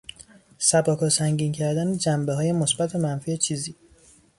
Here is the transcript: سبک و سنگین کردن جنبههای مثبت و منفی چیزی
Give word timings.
سبک 0.59 1.01
و 1.01 1.09
سنگین 1.09 1.51
کردن 1.51 1.97
جنبههای 1.97 2.51
مثبت 2.51 2.95
و 2.95 2.97
منفی 2.97 3.37
چیزی 3.37 3.75